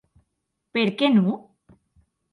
Per 0.77 0.85
qué 1.01 1.11
non? 1.19 1.37